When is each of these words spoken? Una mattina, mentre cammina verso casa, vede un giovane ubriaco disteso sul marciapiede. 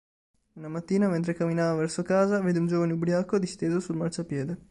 Una 0.55 0.67
mattina, 0.67 1.09
mentre 1.09 1.35
cammina 1.35 1.75
verso 1.75 2.01
casa, 2.01 2.41
vede 2.41 2.57
un 2.57 2.65
giovane 2.65 2.93
ubriaco 2.93 3.37
disteso 3.37 3.79
sul 3.79 3.97
marciapiede. 3.97 4.57